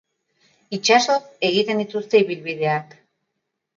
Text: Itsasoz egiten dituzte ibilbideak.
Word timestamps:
Itsasoz 0.77 1.19
egiten 1.49 1.83
dituzte 1.85 2.23
ibilbideak. 2.25 2.97